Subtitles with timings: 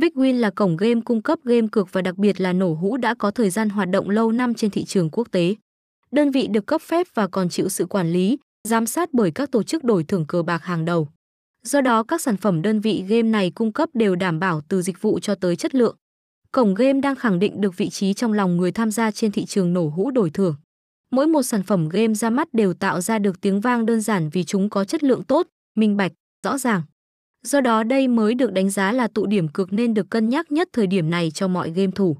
[0.00, 3.14] Bigwin là cổng game cung cấp game cược và đặc biệt là nổ hũ đã
[3.14, 5.54] có thời gian hoạt động lâu năm trên thị trường quốc tế.
[6.10, 9.50] Đơn vị được cấp phép và còn chịu sự quản lý, giám sát bởi các
[9.50, 11.08] tổ chức đổi thưởng cờ bạc hàng đầu.
[11.62, 14.82] Do đó các sản phẩm đơn vị game này cung cấp đều đảm bảo từ
[14.82, 15.96] dịch vụ cho tới chất lượng.
[16.52, 19.44] Cổng game đang khẳng định được vị trí trong lòng người tham gia trên thị
[19.44, 20.54] trường nổ hũ đổi thưởng.
[21.10, 24.30] Mỗi một sản phẩm game ra mắt đều tạo ra được tiếng vang đơn giản
[24.30, 25.46] vì chúng có chất lượng tốt,
[25.76, 26.12] minh bạch,
[26.44, 26.82] rõ ràng.
[27.42, 30.52] Do đó đây mới được đánh giá là tụ điểm cược nên được cân nhắc
[30.52, 32.16] nhất thời điểm này cho mọi game thủ.